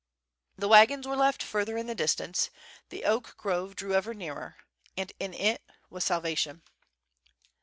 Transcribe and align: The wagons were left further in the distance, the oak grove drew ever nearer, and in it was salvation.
The 0.57 0.67
wagons 0.67 1.07
were 1.07 1.15
left 1.15 1.43
further 1.43 1.77
in 1.77 1.85
the 1.85 1.93
distance, 1.93 2.49
the 2.89 3.03
oak 3.05 3.37
grove 3.37 3.75
drew 3.75 3.93
ever 3.93 4.15
nearer, 4.15 4.57
and 4.97 5.11
in 5.19 5.31
it 5.35 5.61
was 5.91 6.03
salvation. 6.05 6.63